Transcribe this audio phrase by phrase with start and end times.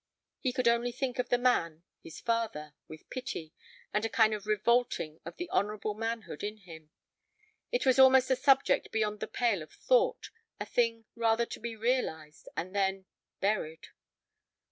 [0.39, 3.53] He could only think of the man—his father—with pity,
[3.93, 6.89] and a kind of revolting of the honorable manhood in him.
[7.71, 11.75] It was almost a subject beyond the pale of thought; a thing rather to be
[11.75, 13.89] realized and then—buried.